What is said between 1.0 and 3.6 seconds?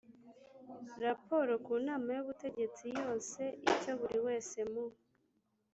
raporo ku nama y ubutegetsi yose